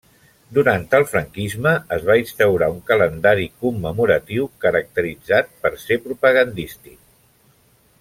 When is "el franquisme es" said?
0.99-2.07